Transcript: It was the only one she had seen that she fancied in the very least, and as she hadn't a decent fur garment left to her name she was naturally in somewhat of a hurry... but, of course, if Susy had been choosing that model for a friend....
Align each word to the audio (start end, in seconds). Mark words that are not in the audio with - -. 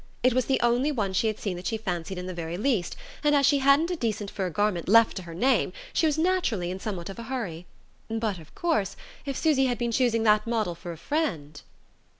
It 0.23 0.33
was 0.33 0.45
the 0.45 0.59
only 0.61 0.91
one 0.91 1.13
she 1.13 1.27
had 1.27 1.37
seen 1.37 1.55
that 1.57 1.67
she 1.67 1.77
fancied 1.77 2.17
in 2.17 2.25
the 2.25 2.33
very 2.33 2.57
least, 2.57 2.95
and 3.23 3.35
as 3.35 3.45
she 3.45 3.59
hadn't 3.59 3.91
a 3.91 3.95
decent 3.95 4.31
fur 4.31 4.49
garment 4.49 4.89
left 4.89 5.15
to 5.17 5.21
her 5.21 5.35
name 5.35 5.73
she 5.93 6.07
was 6.07 6.17
naturally 6.17 6.71
in 6.71 6.79
somewhat 6.79 7.09
of 7.11 7.19
a 7.19 7.23
hurry... 7.29 7.67
but, 8.09 8.39
of 8.39 8.55
course, 8.55 8.95
if 9.27 9.37
Susy 9.37 9.65
had 9.67 9.77
been 9.77 9.91
choosing 9.91 10.23
that 10.23 10.47
model 10.47 10.73
for 10.73 10.91
a 10.91 10.97
friend.... 10.97 11.61